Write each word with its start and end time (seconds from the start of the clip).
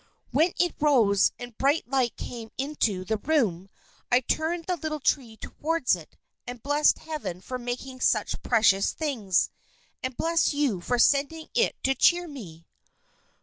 "When 0.31 0.53
it 0.59 0.73
rose, 0.79 1.31
and 1.37 1.55
bright 1.59 1.87
light 1.87 2.17
came 2.17 2.49
into 2.57 3.05
the 3.05 3.17
room, 3.17 3.69
I 4.11 4.21
turned 4.21 4.65
the 4.65 4.75
little 4.75 4.99
tree 4.99 5.37
towards 5.37 5.95
it, 5.95 6.17
and 6.47 6.63
blessed 6.63 6.97
Heaven 6.97 7.39
for 7.39 7.59
making 7.59 8.01
such 8.01 8.41
precious 8.41 8.93
things, 8.93 9.51
and 10.01 10.17
blessed 10.17 10.53
you 10.55 10.81
for 10.81 10.97
sending 10.97 11.49
it 11.53 11.75
to 11.83 11.93
cheer 11.93 12.27
me." 12.27 12.65